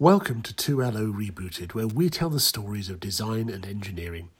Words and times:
Welcome 0.00 0.42
to 0.42 0.52
2LO 0.52 1.14
Rebooted, 1.14 1.72
where 1.72 1.86
we 1.86 2.10
tell 2.10 2.28
the 2.28 2.40
stories 2.40 2.90
of 2.90 2.98
design 2.98 3.48
and 3.48 3.64
engineering. 3.64 4.30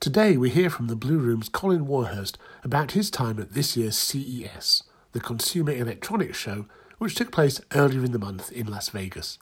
Today 0.00 0.36
we 0.36 0.50
hear 0.50 0.68
from 0.68 0.88
the 0.88 0.94
Blue 0.94 1.16
Room's 1.16 1.48
Colin 1.48 1.86
Warhurst 1.86 2.36
about 2.62 2.90
his 2.90 3.10
time 3.10 3.40
at 3.40 3.52
this 3.52 3.74
year's 3.74 3.96
CES, 3.96 4.82
the 5.12 5.20
Consumer 5.20 5.72
Electronics 5.72 6.36
Show, 6.36 6.66
which 6.98 7.14
took 7.14 7.32
place 7.32 7.58
earlier 7.74 8.04
in 8.04 8.12
the 8.12 8.18
month 8.18 8.52
in 8.52 8.66
Las 8.66 8.90
Vegas. 8.90 9.38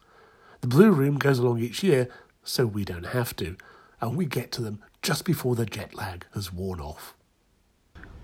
The 0.61 0.69
Blue 0.69 0.93
Room 0.93 1.19
goes 1.19 1.41
along 1.41 1.59
each 1.59 1.83
year, 1.83 2.09
so 2.45 2.65
we 2.65 2.85
don't 2.85 3.07
have 3.07 3.35
to, 3.35 3.57
and 4.01 4.17
we 4.17 4.27
get 4.27 4.53
to 4.53 4.63
them 4.63 4.85
just 5.03 5.25
before 5.25 5.57
the 5.57 5.67
jet 5.67 5.97
lag 5.97 6.27
has 6.35 6.53
worn 6.53 6.79
off. 6.79 7.13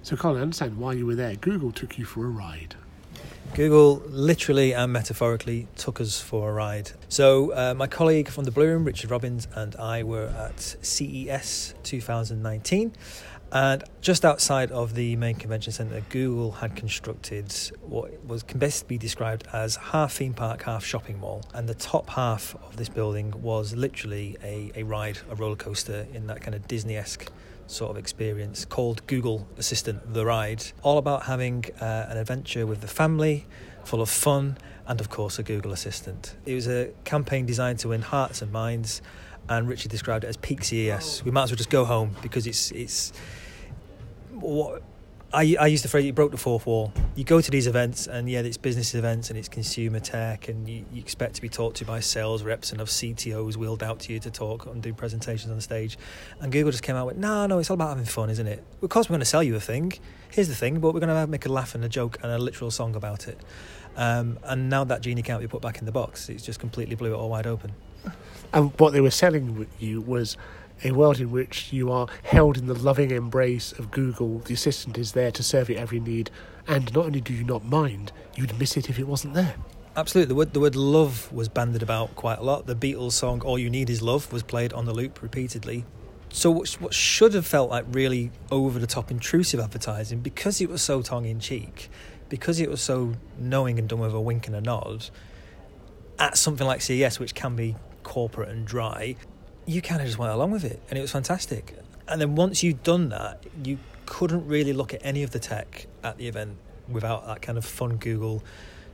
So, 0.05 0.15
Colin, 0.15 0.39
I 0.39 0.43
understand 0.43 0.79
why 0.79 0.93
you 0.93 1.07
were 1.07 1.17
there. 1.17 1.35
Google 1.35 1.73
took 1.73 1.99
you 1.99 2.05
for 2.05 2.25
a 2.25 2.31
ride. 2.31 2.77
Google 3.55 4.03
literally 4.07 4.73
and 4.73 4.93
metaphorically 4.93 5.67
took 5.77 6.01
us 6.01 6.21
for 6.21 6.51
a 6.51 6.53
ride. 6.53 6.93
So, 7.09 7.53
uh, 7.53 7.75
my 7.75 7.89
colleague 7.89 8.29
from 8.29 8.45
the 8.45 8.53
Blue 8.53 8.67
Room, 8.67 8.85
Richard 8.85 9.11
Robbins, 9.11 9.49
and 9.55 9.75
I 9.77 10.05
were 10.05 10.29
at 10.29 10.61
CES 10.61 11.75
2019. 11.83 12.93
And 13.53 13.83
just 14.01 14.25
outside 14.25 14.71
of 14.71 14.95
the 14.95 15.17
main 15.17 15.35
convention 15.35 15.73
centre, 15.73 16.03
Google 16.11 16.53
had 16.53 16.77
constructed 16.77 17.53
what 17.83 18.25
was 18.25 18.45
can 18.45 18.61
best 18.61 18.87
be 18.87 18.97
described 18.97 19.49
as 19.53 19.75
half 19.77 20.13
theme 20.15 20.35
park, 20.35 20.63
half 20.63 20.85
shopping 20.85 21.19
mall. 21.19 21.43
And 21.53 21.69
the 21.69 21.75
top 21.75 22.11
half 22.11 22.55
of 22.55 22.77
this 22.77 22.89
building 22.89 23.35
was 23.43 23.75
literally 23.75 24.37
a, 24.45 24.71
a 24.77 24.85
ride, 24.85 25.19
a 25.29 25.35
roller 25.35 25.57
coaster 25.57 26.07
in 26.13 26.29
that 26.29 26.41
kind 26.41 26.55
of 26.55 26.69
Disney 26.69 26.97
esque 26.97 27.31
sort 27.71 27.91
of 27.91 27.97
experience 27.97 28.65
called 28.65 29.07
Google 29.07 29.49
Assistant 29.57 30.13
The 30.13 30.25
Ride. 30.25 30.65
All 30.83 30.99
about 30.99 31.25
having 31.25 31.65
uh, 31.81 32.07
an 32.09 32.17
adventure 32.17 32.67
with 32.67 32.81
the 32.81 32.89
family, 32.89 33.47
full 33.85 34.03
of 34.03 34.09
fun, 34.09 34.59
and 34.87 35.01
of 35.01 35.09
course, 35.09 35.39
a 35.39 35.43
Google 35.43 35.73
Assistant. 35.73 36.37
It 36.45 36.55
was 36.55 36.67
a 36.67 36.91
campaign 37.05 37.47
designed 37.47 37.79
to 37.81 37.89
win 37.89 38.03
hearts 38.03 38.43
and 38.43 38.53
minds. 38.53 39.03
And 39.49 39.69
Richard 39.69 39.91
described 39.91 40.25
it 40.25 40.29
as 40.29 40.37
peak 40.37 40.63
CES. 40.65 41.25
We 41.25 41.31
might 41.31 41.45
as 41.45 41.51
well 41.51 41.57
just 41.57 41.71
go 41.71 41.85
home 41.85 42.15
because 42.23 42.47
it's 42.47 42.71
it's 42.71 43.13
what 44.31 44.83
I, 45.33 45.57
I 45.61 45.69
used 45.69 45.85
to 45.85 45.89
phrase 45.89 46.05
you 46.05 46.13
broke 46.13 46.33
the 46.33 46.37
fourth 46.37 46.67
wall. 46.67 46.93
You 47.15 47.23
go 47.23 47.41
to 47.41 47.51
these 47.53 47.69
events, 47.69 48.09
and 48.09 48.29
yeah, 48.29 48.41
it's 48.41 48.57
business 48.57 48.97
events 48.97 49.31
and 49.31 49.39
it's 49.39 49.49
consumer 49.49 50.01
tech, 50.01 50.49
and 50.49 50.69
you, 50.69 50.85
you 50.93 51.01
expect 51.01 51.37
to 51.37 51.43
be 51.43 51.49
talked 51.49 51.77
to 51.77 51.85
by 51.85 52.01
sales 52.01 52.43
reps 52.43 52.73
and 52.73 52.81
of 52.81 52.89
CTOs 52.89 53.55
wheeled 53.55 53.85
out 53.85 54.01
to 54.01 54.13
you 54.13 54.19
to 54.19 54.31
talk 54.31 54.67
and 54.67 54.83
do 54.83 54.93
presentations 54.93 55.49
on 55.49 55.57
the 55.57 55.63
stage. 55.63 55.97
And 56.41 56.51
Google 56.51 56.73
just 56.73 56.83
came 56.83 56.97
out 56.97 57.07
with, 57.07 57.17
no, 57.17 57.47
no, 57.47 57.61
it's 57.61 57.71
all 57.71 57.75
about 57.75 57.91
having 57.91 58.07
fun, 58.07 58.29
isn't 58.29 58.47
it? 58.47 58.65
Of 58.83 58.89
course, 58.89 59.09
we're 59.09 59.15
going 59.15 59.21
to 59.21 59.27
sell 59.27 59.43
you 59.45 59.55
a 59.55 59.61
thing. 59.61 59.93
Here's 60.33 60.49
the 60.49 60.55
thing, 60.57 60.81
but 60.81 60.95
we're 60.95 61.01
going 61.01 61.15
to 61.15 61.27
make 61.29 61.47
a 61.47 61.53
laugh 61.53 61.77
and 61.77 61.85
a 61.85 61.89
joke 61.89 62.19
and 62.25 62.33
a 62.33 62.39
literal 62.39 62.73
song 62.73 62.97
about 62.97 63.29
it. 63.29 63.39
Um, 63.97 64.39
and 64.43 64.69
now 64.69 64.83
that 64.83 65.01
genie 65.01 65.23
can't 65.23 65.41
be 65.41 65.49
put 65.49 65.63
back 65.63 65.79
in 65.79 65.85
the 65.85 65.93
box. 65.93 66.29
It's 66.29 66.45
just 66.45 66.59
completely 66.59 66.97
blew 66.97 67.13
it 67.13 67.17
all 67.17 67.31
wide 67.31 67.47
open. 67.47 67.73
And 68.53 68.73
what 68.81 68.93
they 68.93 69.01
were 69.01 69.11
selling 69.11 69.69
you 69.79 70.01
was 70.01 70.37
a 70.85 70.93
world 70.93 71.21
in 71.21 71.31
which 71.31 71.73
you 71.73 71.91
are 71.91 72.07
held 72.23 72.57
in 72.57 72.67
the 72.67 72.75
loving 72.75 73.11
embrace 73.11 73.73
of 73.73 73.91
Google. 73.91 74.39
The 74.39 74.55
assistant 74.55 74.99
is 74.99 75.13
there 75.13 75.31
to 75.33 75.43
serve 75.43 75.69
your 75.69 75.79
every 75.79 76.01
need, 76.01 76.31
and 76.67 76.93
not 76.95 77.07
only 77.07 77.21
do 77.21 77.33
you 77.33 77.45
not 77.45 77.65
mind, 77.65 78.13
you'd 78.35 78.59
miss 78.59 78.77
it 78.77 78.89
if 78.89 78.99
it 78.99 79.07
wasn't 79.07 79.35
there. 79.35 79.55
Absolutely, 79.97 80.29
the 80.29 80.35
word 80.37 80.53
the 80.53 80.61
word 80.61 80.77
love 80.77 81.33
was 81.33 81.49
bandied 81.49 81.83
about 81.83 82.15
quite 82.15 82.39
a 82.39 82.43
lot. 82.43 82.67
The 82.67 82.77
Beatles 82.77 83.13
song 83.13 83.43
"All 83.43 83.59
You 83.59 83.69
Need 83.69 83.91
Is 83.91 84.01
Love" 84.01 84.33
was 84.33 84.43
played 84.43 84.73
on 84.73 84.85
the 84.85 84.95
loop 84.95 85.21
repeatedly. 85.21 85.85
So 86.33 86.51
what 86.51 86.95
should 86.95 87.35
have 87.35 87.45
felt 87.45 87.71
like 87.71 87.85
really 87.91 88.31
over 88.53 88.79
the 88.79 88.87
top 88.87 89.11
intrusive 89.11 89.59
advertising, 89.59 90.21
because 90.21 90.61
it 90.61 90.69
was 90.69 90.81
so 90.81 91.03
tongue 91.03 91.25
in 91.25 91.41
cheek, 91.41 91.91
because 92.29 92.61
it 92.61 92.71
was 92.71 92.81
so 92.81 93.15
knowing 93.37 93.81
and 93.81 93.89
done 93.89 93.99
with 93.99 94.15
a 94.15 94.21
wink 94.21 94.47
and 94.47 94.55
a 94.55 94.61
nod, 94.61 95.11
at 96.21 96.39
something 96.39 96.67
like 96.67 96.83
CES, 96.83 97.19
which 97.19 97.35
can 97.35 97.57
be 97.57 97.75
corporate 98.05 98.49
and 98.49 98.65
dry, 98.65 99.17
you 99.71 99.81
kind 99.81 100.01
of 100.01 100.07
just 100.07 100.19
went 100.19 100.33
along 100.33 100.51
with 100.51 100.65
it, 100.65 100.83
and 100.91 100.99
it 100.99 101.03
was 101.03 101.13
fantastic. 101.13 101.77
And 102.09 102.21
then 102.21 102.35
once 102.35 102.63
you'd 102.63 102.83
done 102.83 103.11
that, 103.11 103.45
you 103.63 103.79
couldn't 104.05 104.47
really 104.47 104.73
look 104.73 104.93
at 104.93 105.01
any 105.05 105.23
of 105.23 105.31
the 105.31 105.39
tech 105.39 105.87
at 106.03 106.19
the 106.19 106.27
event 106.27 106.57
without 106.89 107.27
that 107.27 107.41
kind 107.41 107.57
of 107.57 107.65
fun 107.65 107.97
Google 107.97 108.43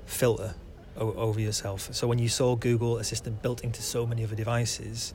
filter 0.04 0.54
over 0.96 1.40
yourself. 1.40 1.88
So 1.94 2.06
when 2.06 2.18
you 2.18 2.28
saw 2.28 2.56
Google 2.56 2.98
Assistant 2.98 3.42
built 3.42 3.62
into 3.62 3.82
so 3.82 4.06
many 4.06 4.22
other 4.24 4.36
devices, 4.36 5.14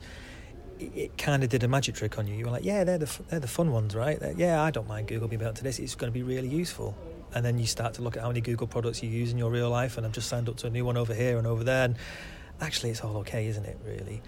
it, 0.80 0.90
it 0.96 1.18
kind 1.18 1.44
of 1.44 1.48
did 1.48 1.62
a 1.62 1.68
magic 1.68 1.94
trick 1.94 2.18
on 2.18 2.26
you. 2.26 2.34
You 2.34 2.46
were 2.46 2.50
like, 2.50 2.64
yeah, 2.64 2.82
they're 2.82 2.98
the 2.98 3.20
they're 3.28 3.40
the 3.40 3.46
fun 3.46 3.70
ones, 3.70 3.94
right? 3.94 4.18
They're, 4.18 4.34
yeah, 4.36 4.60
I 4.60 4.72
don't 4.72 4.88
mind 4.88 5.06
Google 5.06 5.28
being 5.28 5.40
built 5.40 5.56
to 5.56 5.62
this. 5.62 5.78
It's 5.78 5.94
going 5.94 6.12
to 6.12 6.14
be 6.14 6.24
really 6.24 6.48
useful. 6.48 6.96
And 7.34 7.44
then 7.44 7.58
you 7.58 7.66
start 7.66 7.94
to 7.94 8.02
look 8.02 8.16
at 8.16 8.22
how 8.22 8.28
many 8.28 8.40
Google 8.40 8.66
products 8.66 9.02
you 9.02 9.08
use 9.08 9.30
in 9.30 9.38
your 9.38 9.50
real 9.50 9.70
life, 9.70 9.96
and 9.96 10.04
I've 10.04 10.12
just 10.12 10.28
signed 10.28 10.48
up 10.48 10.56
to 10.58 10.66
a 10.66 10.70
new 10.70 10.84
one 10.84 10.96
over 10.96 11.14
here 11.14 11.38
and 11.38 11.46
over 11.46 11.62
there. 11.64 11.84
And 11.84 11.96
actually, 12.60 12.90
it's 12.90 13.00
all 13.00 13.18
okay, 13.18 13.46
isn't 13.46 13.64
it? 13.64 13.78
Really 13.86 14.22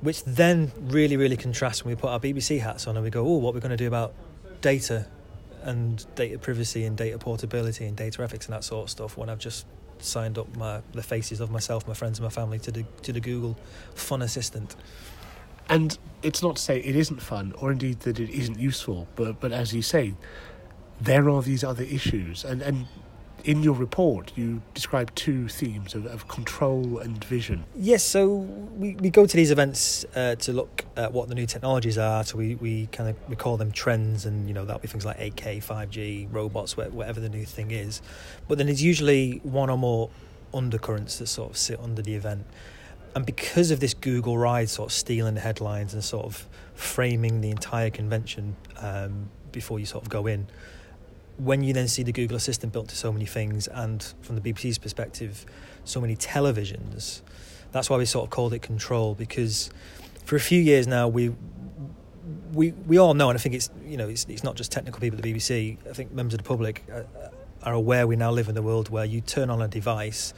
which 0.00 0.24
then 0.24 0.72
really, 0.80 1.16
really 1.16 1.36
contrasts 1.36 1.84
when 1.84 1.94
we 1.94 2.00
put 2.00 2.10
our 2.10 2.20
BBC 2.20 2.60
hats 2.60 2.86
on 2.86 2.96
and 2.96 3.04
we 3.04 3.10
go, 3.10 3.26
oh, 3.26 3.36
what 3.36 3.54
we're 3.54 3.60
going 3.60 3.70
to 3.70 3.76
do 3.76 3.88
about 3.88 4.14
data 4.60 5.06
and 5.62 6.06
data 6.14 6.38
privacy 6.38 6.84
and 6.84 6.96
data 6.96 7.18
portability 7.18 7.84
and 7.84 7.96
data 7.96 8.22
ethics 8.22 8.46
and 8.46 8.54
that 8.54 8.64
sort 8.64 8.84
of 8.84 8.90
stuff 8.90 9.16
when 9.16 9.28
I've 9.28 9.38
just 9.40 9.66
signed 9.98 10.38
up 10.38 10.54
my 10.56 10.80
the 10.92 11.02
faces 11.02 11.40
of 11.40 11.50
myself, 11.50 11.86
my 11.88 11.94
friends, 11.94 12.18
and 12.18 12.24
my 12.24 12.30
family 12.30 12.58
to 12.60 12.70
the 12.70 12.84
to 13.02 13.12
the 13.12 13.20
Google 13.20 13.56
Fun 13.94 14.22
Assistant. 14.22 14.76
And 15.68 15.98
it's 16.22 16.42
not 16.42 16.56
to 16.56 16.62
say 16.62 16.78
it 16.78 16.96
isn't 16.96 17.20
fun, 17.20 17.52
or 17.58 17.72
indeed 17.72 18.00
that 18.00 18.18
it 18.18 18.30
isn't 18.30 18.58
useful, 18.58 19.08
but 19.16 19.40
but 19.40 19.52
as 19.52 19.74
you 19.74 19.82
say, 19.82 20.14
there 21.00 21.28
are 21.28 21.42
these 21.42 21.64
other 21.64 21.84
issues, 21.84 22.44
and 22.44 22.62
and 22.62 22.86
in 23.44 23.62
your 23.62 23.74
report, 23.74 24.32
you 24.36 24.62
describe 24.74 25.14
two 25.14 25.48
themes 25.48 25.94
of, 25.94 26.06
of 26.06 26.28
control 26.28 26.98
and 26.98 27.24
vision. 27.24 27.64
Yes, 27.74 28.02
so 28.02 28.28
we, 28.28 28.94
we 28.96 29.10
go 29.10 29.26
to 29.26 29.36
these 29.36 29.50
events 29.50 30.04
uh, 30.14 30.34
to 30.36 30.52
look 30.52 30.84
at 30.96 31.12
what 31.12 31.28
the 31.28 31.34
new 31.34 31.46
technologies 31.46 31.98
are. 31.98 32.24
So 32.24 32.36
we, 32.36 32.56
we 32.56 32.86
kind 32.86 33.10
of 33.10 33.16
we 33.28 33.36
call 33.36 33.56
them 33.56 33.72
trends, 33.72 34.26
and 34.26 34.48
you 34.48 34.54
know 34.54 34.64
that'll 34.64 34.80
be 34.80 34.88
things 34.88 35.04
like 35.04 35.18
8K, 35.18 35.64
5G, 35.64 36.28
robots, 36.30 36.76
whatever 36.76 37.20
the 37.20 37.28
new 37.28 37.44
thing 37.44 37.70
is. 37.70 38.02
But 38.48 38.58
then 38.58 38.66
there's 38.66 38.82
usually 38.82 39.40
one 39.42 39.70
or 39.70 39.78
more 39.78 40.10
undercurrents 40.52 41.18
that 41.18 41.28
sort 41.28 41.50
of 41.50 41.56
sit 41.56 41.78
under 41.80 42.02
the 42.02 42.14
event. 42.14 42.46
And 43.14 43.24
because 43.24 43.70
of 43.70 43.80
this 43.80 43.94
Google 43.94 44.36
ride 44.38 44.68
sort 44.68 44.90
of 44.90 44.92
stealing 44.92 45.34
the 45.34 45.40
headlines 45.40 45.94
and 45.94 46.04
sort 46.04 46.26
of 46.26 46.46
framing 46.74 47.40
the 47.40 47.50
entire 47.50 47.90
convention 47.90 48.56
um, 48.78 49.30
before 49.50 49.80
you 49.80 49.86
sort 49.86 50.04
of 50.04 50.10
go 50.10 50.26
in, 50.26 50.46
when 51.38 51.62
you 51.62 51.72
then 51.72 51.88
see 51.88 52.02
the 52.02 52.12
Google 52.12 52.36
Assistant 52.36 52.72
built 52.72 52.88
to 52.88 52.96
so 52.96 53.12
many 53.12 53.24
things, 53.24 53.68
and 53.68 54.02
from 54.22 54.36
the 54.36 54.52
BBC's 54.52 54.78
perspective, 54.78 55.46
so 55.84 56.00
many 56.00 56.16
televisions, 56.16 57.22
that's 57.72 57.88
why 57.88 57.96
we 57.96 58.04
sort 58.04 58.24
of 58.24 58.30
called 58.30 58.52
it 58.52 58.60
control 58.60 59.14
because 59.14 59.70
for 60.24 60.36
a 60.36 60.40
few 60.40 60.60
years 60.60 60.86
now 60.86 61.06
we 61.06 61.32
we 62.52 62.72
we 62.86 62.98
all 62.98 63.14
know, 63.14 63.30
and 63.30 63.38
I 63.38 63.40
think 63.40 63.54
it's 63.54 63.70
you 63.84 63.96
know 63.96 64.08
it's 64.08 64.26
it's 64.28 64.42
not 64.42 64.56
just 64.56 64.72
technical 64.72 65.00
people 65.00 65.18
at 65.18 65.22
the 65.22 65.32
BBC. 65.32 65.78
I 65.88 65.92
think 65.92 66.12
members 66.12 66.34
of 66.34 66.38
the 66.38 66.48
public 66.48 66.84
are, 66.90 67.06
are 67.62 67.74
aware 67.74 68.06
we 68.06 68.16
now 68.16 68.30
live 68.30 68.48
in 68.48 68.56
a 68.56 68.62
world 68.62 68.88
where 68.88 69.04
you 69.04 69.20
turn 69.20 69.50
on 69.50 69.62
a 69.62 69.68
device 69.68 70.34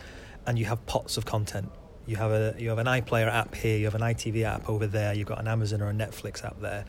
and 0.46 0.58
you 0.58 0.66
have 0.66 0.84
pots 0.86 1.16
of 1.16 1.24
content. 1.24 1.70
You 2.06 2.16
have 2.16 2.30
a 2.30 2.54
you 2.58 2.68
have 2.68 2.78
an 2.78 2.86
iPlayer 2.86 3.28
app 3.28 3.54
here, 3.54 3.78
you 3.78 3.84
have 3.84 3.94
an 3.94 4.02
ITV 4.02 4.42
app 4.42 4.68
over 4.68 4.86
there, 4.86 5.14
you've 5.14 5.28
got 5.28 5.38
an 5.38 5.48
Amazon 5.48 5.80
or 5.80 5.88
a 5.88 5.94
Netflix 5.94 6.44
app 6.44 6.60
there 6.60 6.84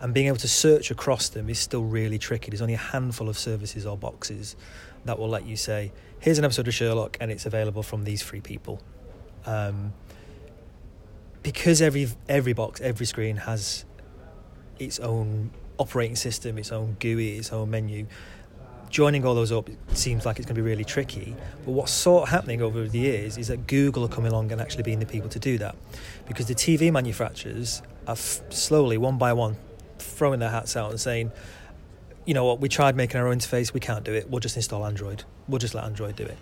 and 0.00 0.14
being 0.14 0.26
able 0.28 0.38
to 0.38 0.48
search 0.48 0.90
across 0.90 1.28
them 1.28 1.50
is 1.50 1.58
still 1.58 1.82
really 1.82 2.18
tricky. 2.18 2.50
There's 2.50 2.62
only 2.62 2.74
a 2.74 2.78
handful 2.78 3.28
of 3.28 3.38
services 3.38 3.84
or 3.84 3.96
boxes 3.96 4.56
that 5.04 5.18
will 5.18 5.28
let 5.28 5.46
you 5.46 5.56
say, 5.56 5.92
here's 6.20 6.38
an 6.38 6.44
episode 6.44 6.68
of 6.68 6.74
Sherlock 6.74 7.16
and 7.20 7.30
it's 7.30 7.46
available 7.46 7.82
from 7.82 8.04
these 8.04 8.22
three 8.22 8.40
people. 8.40 8.80
Um, 9.46 9.92
because 11.42 11.80
every 11.80 12.08
every 12.28 12.52
box, 12.52 12.80
every 12.80 13.06
screen 13.06 13.36
has 13.36 13.84
its 14.78 14.98
own 15.00 15.50
operating 15.78 16.16
system, 16.16 16.58
its 16.58 16.72
own 16.72 16.96
GUI, 17.00 17.38
its 17.38 17.52
own 17.52 17.70
menu. 17.70 18.06
Joining 18.90 19.24
all 19.24 19.34
those 19.34 19.52
up 19.52 19.68
seems 19.92 20.24
like 20.24 20.38
it's 20.38 20.46
going 20.46 20.56
to 20.56 20.62
be 20.62 20.68
really 20.68 20.84
tricky. 20.84 21.36
But 21.64 21.72
what's 21.72 21.92
sort 21.92 22.24
of 22.24 22.28
happening 22.30 22.62
over 22.62 22.86
the 22.88 22.98
years 22.98 23.36
is 23.36 23.48
that 23.48 23.66
Google 23.66 24.04
are 24.04 24.08
coming 24.08 24.32
along 24.32 24.50
and 24.50 24.60
actually 24.60 24.82
being 24.82 24.98
the 24.98 25.06
people 25.06 25.28
to 25.30 25.38
do 25.38 25.58
that, 25.58 25.76
because 26.26 26.46
the 26.46 26.54
TV 26.54 26.90
manufacturers 26.90 27.82
are 28.06 28.12
f- 28.12 28.40
slowly, 28.48 28.96
one 28.96 29.18
by 29.18 29.34
one, 29.34 29.56
throwing 30.08 30.40
their 30.40 30.50
hats 30.50 30.76
out 30.76 30.90
and 30.90 31.00
saying, 31.00 31.32
you 32.24 32.34
know 32.34 32.44
what, 32.44 32.60
we 32.60 32.68
tried 32.68 32.96
making 32.96 33.20
our 33.20 33.28
own 33.28 33.38
interface, 33.38 33.72
we 33.72 33.80
can't 33.80 34.04
do 34.04 34.12
it, 34.12 34.28
we'll 34.28 34.40
just 34.40 34.56
install 34.56 34.84
Android. 34.84 35.24
We'll 35.48 35.58
just 35.58 35.74
let 35.74 35.84
Android 35.84 36.16
do 36.16 36.24
it. 36.24 36.36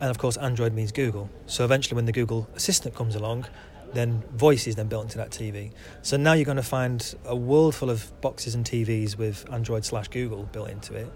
And 0.00 0.10
of 0.10 0.18
course, 0.18 0.36
Android 0.36 0.72
means 0.72 0.92
Google. 0.92 1.30
So 1.46 1.64
eventually, 1.64 1.96
when 1.96 2.06
the 2.06 2.12
Google 2.12 2.48
Assistant 2.54 2.94
comes 2.94 3.14
along, 3.14 3.46
then 3.94 4.22
voice 4.32 4.66
is 4.66 4.76
then 4.76 4.88
built 4.88 5.04
into 5.04 5.16
that 5.18 5.30
TV. 5.30 5.72
So 6.02 6.16
now 6.16 6.32
you're 6.32 6.44
going 6.44 6.56
to 6.56 6.62
find 6.62 7.14
a 7.24 7.36
world 7.36 7.74
full 7.74 7.90
of 7.90 8.12
boxes 8.20 8.54
and 8.54 8.64
TVs 8.64 9.16
with 9.16 9.44
Android 9.52 9.84
slash 9.84 10.08
Google 10.08 10.44
built 10.44 10.70
into 10.70 10.94
it. 10.94 11.10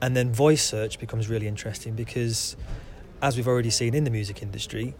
And 0.00 0.16
then 0.16 0.32
voice 0.32 0.62
search 0.62 0.98
becomes 0.98 1.28
really 1.28 1.46
interesting 1.46 1.94
because, 1.94 2.56
as 3.20 3.36
we've 3.36 3.46
already 3.46 3.70
seen 3.70 3.94
in 3.94 4.04
the 4.04 4.10
music 4.10 4.42
industry, 4.42 4.94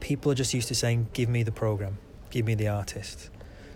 people 0.00 0.32
are 0.32 0.34
just 0.34 0.52
used 0.52 0.68
to 0.68 0.74
saying, 0.74 1.08
Give 1.12 1.28
me 1.28 1.42
the 1.42 1.52
program, 1.52 1.98
give 2.30 2.44
me 2.44 2.54
the 2.54 2.68
artist. 2.68 3.30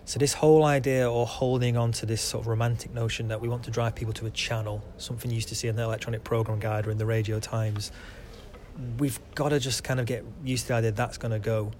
So 0.07 0.19
this 0.19 0.33
whole 0.33 0.65
idea 0.65 1.11
or 1.11 1.25
holding 1.25 1.77
on 1.77 1.91
to 1.93 2.05
this 2.05 2.21
sort 2.21 2.43
of 2.43 2.47
romantic 2.47 2.93
notion 2.93 3.27
that 3.29 3.41
we 3.41 3.49
want 3.49 3.63
to 3.63 3.71
drive 3.71 3.95
people 3.95 4.13
to 4.13 4.27
a 4.27 4.29
channel, 4.29 4.83
something 4.97 5.31
you 5.31 5.35
used 5.35 5.49
to 5.49 5.55
see 5.55 5.67
in 5.67 5.75
the 5.75 5.81
electronic 5.81 6.23
program 6.23 6.59
guide 6.59 6.85
or 6.85 6.91
in 6.91 6.99
the 6.99 7.07
Radio 7.07 7.39
Times, 7.39 7.91
we've 8.99 9.19
got 9.33 9.49
to 9.49 9.59
just 9.59 9.83
kind 9.83 9.99
of 9.99 10.05
get 10.05 10.23
used 10.43 10.63
to 10.63 10.67
the 10.69 10.73
idea 10.75 10.91
that's 10.91 11.17
going 11.17 11.31
to 11.31 11.39
go, 11.39 11.71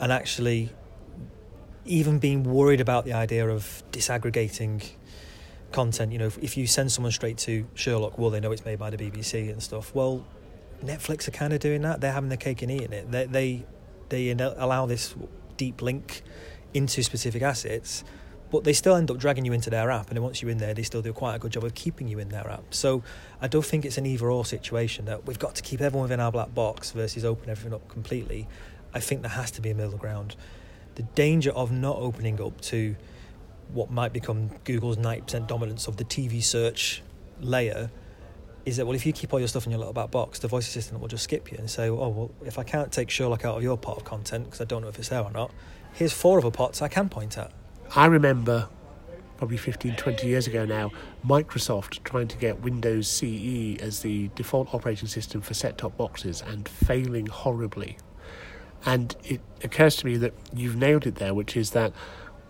and 0.00 0.10
actually, 0.10 0.70
even 1.84 2.18
being 2.18 2.42
worried 2.42 2.80
about 2.80 3.04
the 3.04 3.12
idea 3.12 3.48
of 3.48 3.84
disaggregating 3.92 4.84
content. 5.70 6.10
You 6.10 6.18
know, 6.18 6.26
if, 6.26 6.38
if 6.38 6.56
you 6.56 6.66
send 6.66 6.90
someone 6.90 7.12
straight 7.12 7.38
to 7.38 7.64
Sherlock, 7.74 8.18
well, 8.18 8.30
they 8.30 8.40
know 8.40 8.50
it's 8.50 8.64
made 8.64 8.80
by 8.80 8.90
the 8.90 8.96
BBC 8.96 9.52
and 9.52 9.62
stuff. 9.62 9.94
Well, 9.94 10.26
Netflix 10.84 11.28
are 11.28 11.32
kind 11.32 11.52
of 11.52 11.60
doing 11.60 11.82
that. 11.82 12.00
They're 12.00 12.12
having 12.12 12.28
the 12.28 12.36
cake 12.36 12.62
and 12.62 12.72
eating 12.72 12.92
it. 12.92 13.12
They 13.12 13.26
they 13.26 13.66
they 14.08 14.30
allow 14.30 14.86
this 14.86 15.14
deep 15.56 15.80
link 15.80 16.22
into 16.76 17.02
specific 17.02 17.42
assets, 17.42 18.04
but 18.50 18.64
they 18.64 18.72
still 18.72 18.94
end 18.94 19.10
up 19.10 19.18
dragging 19.18 19.44
you 19.44 19.52
into 19.52 19.70
their 19.70 19.90
app. 19.90 20.08
And 20.08 20.16
then 20.16 20.22
once 20.22 20.40
you're 20.40 20.50
in 20.50 20.58
there, 20.58 20.74
they 20.74 20.82
still 20.82 21.02
do 21.02 21.12
quite 21.12 21.34
a 21.34 21.38
good 21.38 21.52
job 21.52 21.64
of 21.64 21.74
keeping 21.74 22.08
you 22.08 22.18
in 22.18 22.28
their 22.28 22.48
app. 22.50 22.74
So 22.74 23.02
I 23.40 23.48
don't 23.48 23.64
think 23.64 23.84
it's 23.84 23.98
an 23.98 24.06
either 24.06 24.30
or 24.30 24.44
situation 24.44 25.06
that 25.06 25.26
we've 25.26 25.38
got 25.38 25.54
to 25.56 25.62
keep 25.62 25.80
everyone 25.80 26.04
within 26.04 26.20
our 26.20 26.30
black 26.30 26.54
box 26.54 26.92
versus 26.92 27.24
open 27.24 27.50
everything 27.50 27.74
up 27.74 27.88
completely. 27.88 28.46
I 28.94 29.00
think 29.00 29.22
there 29.22 29.30
has 29.30 29.50
to 29.52 29.60
be 29.60 29.70
a 29.70 29.74
middle 29.74 29.98
ground. 29.98 30.36
The 30.94 31.02
danger 31.02 31.50
of 31.50 31.72
not 31.72 31.96
opening 31.96 32.40
up 32.40 32.60
to 32.62 32.96
what 33.72 33.90
might 33.90 34.12
become 34.12 34.50
Google's 34.64 34.96
90% 34.96 35.48
dominance 35.48 35.88
of 35.88 35.96
the 35.96 36.04
TV 36.04 36.42
search 36.42 37.02
layer 37.40 37.90
is 38.64 38.76
that 38.76 38.86
well 38.86 38.96
if 38.96 39.06
you 39.06 39.12
keep 39.12 39.32
all 39.32 39.38
your 39.38 39.48
stuff 39.48 39.64
in 39.64 39.70
your 39.70 39.78
little 39.78 39.92
black 39.92 40.10
box 40.10 40.40
the 40.40 40.48
voice 40.48 40.66
assistant 40.66 41.00
will 41.00 41.08
just 41.08 41.24
skip 41.24 41.52
you 41.52 41.58
and 41.58 41.70
say 41.70 41.88
oh 41.88 42.08
well 42.08 42.30
if 42.44 42.58
i 42.58 42.64
can't 42.64 42.90
take 42.90 43.08
sherlock 43.10 43.44
out 43.44 43.56
of 43.56 43.62
your 43.62 43.76
pot 43.78 43.96
of 43.96 44.04
content 44.04 44.44
because 44.44 44.60
i 44.60 44.64
don't 44.64 44.82
know 44.82 44.88
if 44.88 44.98
it's 44.98 45.08
there 45.08 45.22
or 45.22 45.30
not 45.30 45.52
here's 45.96 46.12
four 46.12 46.38
other 46.38 46.50
pots 46.50 46.82
i 46.82 46.88
can 46.88 47.08
point 47.08 47.36
at. 47.38 47.50
I 47.94 48.06
remember 48.06 48.68
probably 49.38 49.56
15 49.56 49.96
20 49.96 50.26
years 50.26 50.46
ago 50.46 50.64
now 50.64 50.92
microsoft 51.24 52.04
trying 52.04 52.28
to 52.28 52.36
get 52.36 52.60
windows 52.60 53.08
ce 53.08 53.80
as 53.80 54.00
the 54.00 54.30
default 54.34 54.72
operating 54.74 55.08
system 55.08 55.40
for 55.40 55.54
set-top 55.54 55.96
boxes 55.96 56.42
and 56.46 56.68
failing 56.68 57.26
horribly. 57.26 57.98
And 58.84 59.16
it 59.24 59.40
occurs 59.64 59.96
to 59.96 60.06
me 60.06 60.16
that 60.18 60.34
you've 60.54 60.76
nailed 60.76 61.06
it 61.06 61.16
there 61.16 61.34
which 61.34 61.56
is 61.56 61.70
that 61.70 61.92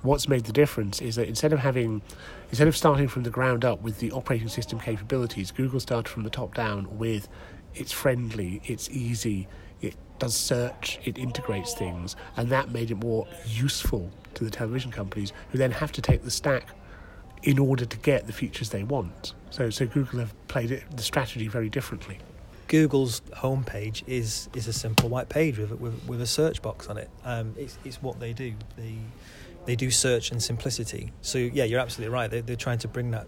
what's 0.03 0.29
made 0.29 0.45
the 0.45 0.53
difference 0.53 1.01
is 1.01 1.15
that 1.17 1.29
instead 1.29 1.53
of 1.53 1.61
having 1.61 2.03
instead 2.49 2.69
of 2.69 2.77
starting 2.77 3.07
from 3.07 3.23
the 3.23 3.31
ground 3.31 3.65
up 3.65 3.81
with 3.81 4.01
the 4.01 4.11
operating 4.11 4.49
system 4.49 4.81
capabilities 4.81 5.53
google 5.53 5.81
started 5.81 6.09
from 6.09 6.25
the 6.25 6.31
top 6.31 6.55
down 6.55 6.99
with 6.99 7.29
it's 7.75 7.93
friendly 7.93 8.61
it's 8.65 8.91
easy 8.91 9.49
it 9.81 9.94
does 10.19 10.34
search 10.34 10.99
it 11.05 11.19
integrates 11.19 11.75
things 11.75 12.17
and 12.37 12.50
that 12.50 12.70
made 12.70 12.90
it 12.90 12.96
more 12.96 13.26
useful 13.46 14.11
to 14.34 14.44
the 14.44 14.50
television 14.50 14.90
companies 14.90 15.32
who 15.50 15.58
then 15.58 15.70
have 15.70 15.93
to 15.93 16.00
take 16.00 16.23
the 16.23 16.31
stack 16.31 16.69
in 17.43 17.58
order 17.58 17.84
to 17.84 17.96
get 17.99 18.26
the 18.26 18.32
features 18.32 18.70
they 18.70 18.82
want 18.82 19.34
so 19.50 19.70
so 19.70 19.87
google 19.87 20.20
have 20.20 20.49
played 20.49 20.70
it 20.70 20.84
the 20.96 21.02
strategy 21.02 21.49
very 21.49 21.69
differently 21.69 22.19
Google's 22.69 23.20
homepage 23.32 24.02
is 24.06 24.49
is 24.55 24.67
a 24.67 24.73
simple 24.73 25.08
white 25.08 25.28
page 25.28 25.58
with 25.58 25.70
with, 25.73 26.08
with 26.08 26.20
a 26.20 26.26
search 26.26 26.62
box 26.62 26.88
on 26.88 26.99
it. 26.99 27.08
Um, 27.25 27.55
it's 27.56 27.78
it's 27.84 28.02
what 28.02 28.19
they 28.19 28.32
do. 28.32 28.55
They 28.76 28.99
they 29.67 29.76
do 29.76 29.90
search 29.90 30.31
and 30.31 30.43
simplicity. 30.43 31.12
So 31.23 31.38
yeah, 31.38 31.64
you're 31.64 31.81
absolutely 31.81 32.12
right. 32.12 32.31
They, 32.31 32.40
they're 32.40 32.56
trying 32.56 32.78
to 32.78 32.88
bring 32.88 33.11
that 33.12 33.26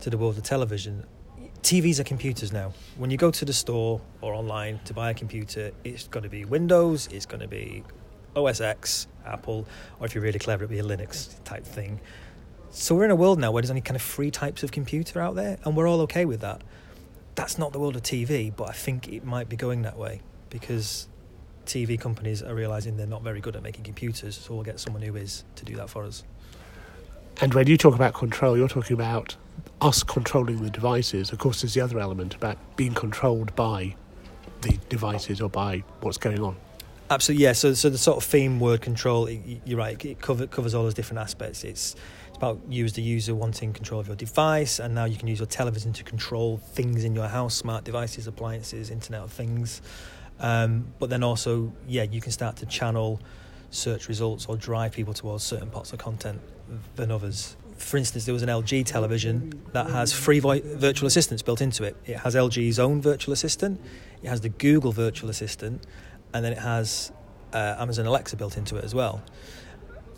to 0.00 0.10
the 0.10 0.18
world 0.18 0.36
of 0.38 0.42
television. 0.44 1.04
TVs 1.62 2.00
are 2.00 2.04
computers 2.04 2.52
now. 2.52 2.72
When 2.96 3.10
you 3.10 3.18
go 3.18 3.30
to 3.30 3.44
the 3.44 3.52
store 3.52 4.00
or 4.22 4.32
online 4.32 4.80
to 4.86 4.94
buy 4.94 5.10
a 5.10 5.14
computer, 5.14 5.72
it's 5.84 6.08
going 6.08 6.22
to 6.22 6.30
be 6.30 6.46
Windows, 6.46 7.06
it's 7.12 7.26
going 7.26 7.40
to 7.40 7.48
be 7.48 7.84
OS 8.34 8.62
X, 8.62 9.06
Apple, 9.26 9.66
or 9.98 10.06
if 10.06 10.14
you're 10.14 10.24
really 10.24 10.38
clever, 10.38 10.64
it'll 10.64 10.72
be 10.72 10.78
a 10.78 10.82
Linux 10.82 11.34
type 11.44 11.64
thing. 11.64 12.00
So 12.70 12.94
we're 12.94 13.04
in 13.04 13.10
a 13.10 13.16
world 13.16 13.38
now 13.38 13.50
where 13.50 13.60
there's 13.60 13.70
only 13.70 13.82
kind 13.82 13.96
of 13.96 14.02
three 14.02 14.30
types 14.30 14.62
of 14.62 14.72
computer 14.72 15.20
out 15.20 15.34
there, 15.34 15.58
and 15.64 15.76
we're 15.76 15.88
all 15.88 16.00
okay 16.02 16.24
with 16.24 16.40
that. 16.40 16.62
That's 17.34 17.58
not 17.58 17.72
the 17.72 17.78
world 17.78 17.94
of 17.94 18.02
TV, 18.02 18.54
but 18.54 18.68
I 18.70 18.72
think 18.72 19.08
it 19.08 19.24
might 19.24 19.48
be 19.48 19.56
going 19.56 19.82
that 19.82 19.98
way 19.98 20.22
because 20.48 21.08
TV 21.66 22.00
companies 22.00 22.42
are 22.42 22.54
realizing 22.54 22.96
they're 22.96 23.06
not 23.06 23.22
very 23.22 23.40
good 23.40 23.54
at 23.54 23.62
making 23.62 23.84
computers, 23.84 24.36
so 24.36 24.54
we'll 24.54 24.64
get 24.64 24.80
someone 24.80 25.02
who 25.02 25.14
is 25.14 25.44
to 25.56 25.64
do 25.66 25.76
that 25.76 25.90
for 25.90 26.04
us. 26.04 26.24
And 27.40 27.54
when 27.54 27.66
you 27.66 27.76
talk 27.76 27.94
about 27.94 28.14
control, 28.14 28.56
you're 28.56 28.68
talking 28.68 28.94
about 28.94 29.36
us 29.80 30.02
controlling 30.02 30.62
the 30.62 30.70
devices. 30.70 31.32
Of 31.32 31.38
course, 31.38 31.62
there's 31.62 31.74
the 31.74 31.80
other 31.80 31.98
element 31.98 32.34
about 32.34 32.58
being 32.76 32.94
controlled 32.94 33.54
by 33.56 33.94
the 34.60 34.78
devices 34.88 35.40
or 35.40 35.48
by 35.48 35.82
what's 36.00 36.18
going 36.18 36.40
on. 36.40 36.56
Absolutely, 37.10 37.44
yeah. 37.44 37.52
So, 37.52 37.74
so 37.74 37.90
the 37.90 37.98
sort 37.98 38.18
of 38.18 38.24
theme 38.24 38.60
word 38.60 38.82
control, 38.82 39.28
you're 39.28 39.78
right. 39.78 40.02
It 40.04 40.20
cover, 40.20 40.46
covers 40.46 40.74
all 40.74 40.84
those 40.84 40.94
different 40.94 41.20
aspects. 41.20 41.64
It's 41.64 41.96
it's 42.28 42.36
about 42.36 42.60
you 42.68 42.84
as 42.84 42.92
the 42.92 43.02
user 43.02 43.34
wanting 43.34 43.72
control 43.72 44.00
of 44.00 44.06
your 44.06 44.16
device, 44.16 44.78
and 44.78 44.94
now 44.94 45.06
you 45.06 45.16
can 45.16 45.26
use 45.26 45.40
your 45.40 45.46
television 45.46 45.92
to 45.94 46.04
control 46.04 46.58
things 46.58 47.02
in 47.02 47.14
your 47.14 47.26
house, 47.26 47.54
smart 47.54 47.82
devices, 47.82 48.28
appliances, 48.28 48.90
Internet 48.90 49.22
of 49.22 49.32
Things. 49.32 49.82
Um, 50.38 50.92
but 51.00 51.10
then 51.10 51.24
also, 51.24 51.72
yeah, 51.88 52.04
you 52.04 52.20
can 52.20 52.32
start 52.32 52.56
to 52.56 52.66
channel 52.66 53.20
search 53.70 54.08
results 54.08 54.46
or 54.46 54.56
drive 54.56 54.92
people 54.92 55.14
towards 55.14 55.44
certain 55.44 55.70
parts 55.70 55.92
of 55.92 55.98
content 55.98 56.40
than 56.96 57.10
others. 57.10 57.56
For 57.76 57.96
instance, 57.96 58.26
there 58.26 58.34
was 58.34 58.42
an 58.42 58.48
LG 58.48 58.84
television 58.84 59.62
that 59.72 59.88
has 59.88 60.12
free 60.12 60.38
vo- 60.38 60.60
virtual 60.60 61.06
assistants 61.06 61.42
built 61.42 61.60
into 61.60 61.82
it. 61.84 61.96
It 62.04 62.18
has 62.18 62.34
LG's 62.34 62.78
own 62.78 63.00
virtual 63.00 63.32
assistant, 63.32 63.80
it 64.22 64.28
has 64.28 64.42
the 64.42 64.50
Google 64.50 64.92
virtual 64.92 65.30
assistant, 65.30 65.86
and 66.34 66.44
then 66.44 66.52
it 66.52 66.58
has 66.58 67.10
uh, 67.52 67.76
Amazon 67.78 68.06
Alexa 68.06 68.36
built 68.36 68.56
into 68.56 68.76
it 68.76 68.84
as 68.84 68.94
well. 68.94 69.22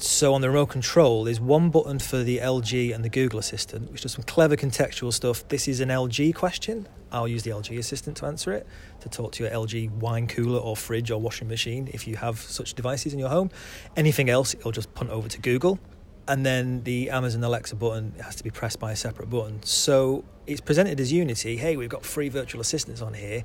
So 0.05 0.35
on 0.35 0.41
the 0.41 0.49
remote 0.49 0.67
control, 0.67 1.23
there's 1.23 1.41
one 1.41 1.71
button 1.71 2.01
for 2.01 2.25
the 2.25 2.39
LG 2.39 2.93
and 2.93 3.05
the 3.05 3.09
Google 3.09 3.39
Assistant, 3.39 3.93
which 3.93 4.03
does 4.03 4.11
some 4.11 4.25
clever 4.25 4.57
contextual 4.57 5.13
stuff. 5.13 5.47
This 5.47 5.69
is 5.69 5.79
an 5.79 5.91
LG 5.91 6.35
question. 6.35 6.89
I'll 7.13 7.29
use 7.29 7.45
the 7.45 7.53
LG 7.53 7.79
Assistant 7.79 8.17
to 8.17 8.27
answer 8.27 8.51
it, 8.51 8.67
to 8.99 9.09
talk 9.09 9.31
to 9.35 9.45
your 9.45 9.53
LG 9.53 9.93
wine 9.93 10.27
cooler 10.27 10.59
or 10.59 10.77
fridge 10.77 11.13
or 11.13 11.21
washing 11.21 11.47
machine 11.47 11.89
if 11.93 12.09
you 12.09 12.17
have 12.17 12.41
such 12.41 12.75
devices 12.75 13.13
in 13.13 13.21
your 13.21 13.29
home. 13.29 13.51
Anything 13.97 14.29
else, 14.29 14.55
it'll 14.55 14.73
just 14.73 14.93
punt 14.93 15.11
over 15.11 15.29
to 15.29 15.41
Google. 15.41 15.79
And 16.27 16.45
then 16.45 16.83
the 16.83 17.11
Amazon 17.11 17.45
Alexa 17.45 17.77
button 17.77 18.15
has 18.25 18.35
to 18.35 18.43
be 18.43 18.51
pressed 18.51 18.81
by 18.81 18.91
a 18.91 18.97
separate 18.97 19.31
button. 19.31 19.63
So 19.63 20.25
it's 20.49 20.61
presented 20.61 20.99
as 20.99 21.13
Unity. 21.13 21.57
Hey, 21.59 21.77
we've 21.77 21.89
got 21.89 22.05
free 22.05 22.29
virtual 22.29 22.61
assistants 22.61 23.03
on 23.03 23.15
here. 23.15 23.45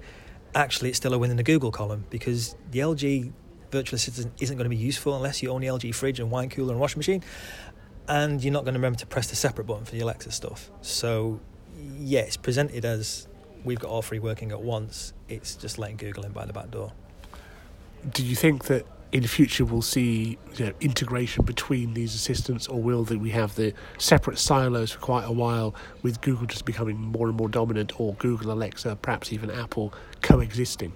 Actually, 0.55 0.89
it's 0.89 0.97
still 0.97 1.13
a 1.13 1.19
win 1.19 1.29
in 1.29 1.37
the 1.37 1.43
Google 1.43 1.71
column 1.71 2.05
because 2.09 2.55
the 2.71 2.79
LG 2.79 3.31
virtual 3.71 3.95
assistant 3.95 4.33
isn't 4.39 4.57
going 4.57 4.65
to 4.65 4.75
be 4.75 4.75
useful 4.75 5.15
unless 5.15 5.43
you 5.43 5.49
own 5.49 5.61
the 5.61 5.67
LG 5.67 5.93
fridge 5.95 6.19
and 6.19 6.31
wine 6.31 6.49
cooler 6.49 6.71
and 6.71 6.79
washing 6.79 6.99
machine, 6.99 7.23
and 8.07 8.43
you're 8.43 8.53
not 8.53 8.63
going 8.63 8.73
to 8.73 8.79
remember 8.79 8.99
to 8.99 9.05
press 9.05 9.29
the 9.29 9.35
separate 9.35 9.65
button 9.65 9.85
for 9.85 9.91
the 9.91 9.99
Alexa 9.99 10.31
stuff. 10.31 10.71
So, 10.81 11.39
yeah, 11.99 12.21
it's 12.21 12.37
presented 12.37 12.85
as 12.85 13.27
we've 13.63 13.79
got 13.79 13.89
all 13.89 14.01
three 14.01 14.19
working 14.19 14.51
at 14.51 14.61
once. 14.61 15.13
It's 15.27 15.55
just 15.55 15.77
letting 15.77 15.97
Google 15.97 16.25
in 16.25 16.31
by 16.31 16.45
the 16.45 16.53
back 16.53 16.71
door. 16.71 16.93
Do 18.13 18.23
you 18.23 18.35
think 18.35 18.65
that 18.65 18.85
in 19.11 19.21
the 19.21 19.27
future 19.27 19.63
we'll 19.63 19.81
see 19.81 20.37
you 20.55 20.65
know, 20.65 20.73
integration 20.81 21.45
between 21.45 21.93
these 21.93 22.13
assistants, 22.13 22.67
or 22.67 22.81
will 22.81 23.03
that 23.05 23.19
we 23.19 23.31
have 23.31 23.55
the 23.55 23.73
separate 23.97 24.37
silos 24.37 24.91
for 24.91 24.99
quite 24.99 25.25
a 25.25 25.31
while, 25.31 25.75
with 26.01 26.21
Google 26.21 26.45
just 26.45 26.65
becoming 26.65 26.97
more 26.97 27.27
and 27.27 27.37
more 27.37 27.49
dominant, 27.49 27.99
or 27.99 28.13
Google, 28.15 28.51
Alexa, 28.51 28.97
perhaps 29.01 29.31
even 29.33 29.49
Apple 29.49 29.93
coexisting? 30.21 30.93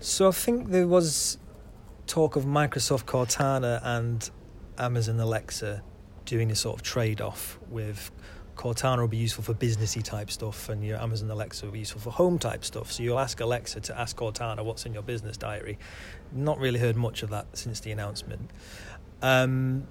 So 0.00 0.28
I 0.28 0.32
think 0.32 0.70
there 0.70 0.86
was 0.86 1.38
talk 2.06 2.36
of 2.36 2.44
Microsoft 2.44 3.04
Cortana 3.04 3.80
and 3.82 4.30
Amazon 4.78 5.18
Alexa 5.20 5.82
doing 6.24 6.50
a 6.50 6.54
sort 6.54 6.76
of 6.76 6.82
trade 6.82 7.20
off 7.20 7.58
with 7.68 8.10
Cortana 8.56 8.98
will 8.98 9.08
be 9.08 9.18
useful 9.18 9.44
for 9.44 9.54
businessy 9.54 10.02
type 10.02 10.30
stuff, 10.30 10.68
and 10.68 10.82
your 10.82 10.98
Amazon 10.98 11.30
Alexa 11.30 11.66
will 11.66 11.72
be 11.72 11.80
useful 11.80 12.00
for 12.00 12.10
home 12.10 12.38
type 12.38 12.64
stuff. 12.64 12.90
So 12.90 13.02
you'll 13.02 13.18
ask 13.18 13.38
Alexa 13.40 13.80
to 13.80 13.98
ask 13.98 14.16
Cortana 14.16 14.64
what's 14.64 14.86
in 14.86 14.94
your 14.94 15.02
business 15.02 15.36
diary. 15.36 15.78
Not 16.32 16.58
really 16.58 16.80
heard 16.80 16.96
much 16.96 17.22
of 17.22 17.30
that 17.30 17.46
since 17.56 17.80
the 17.80 17.92
announcement. 17.92 18.50
Um, 19.20 19.86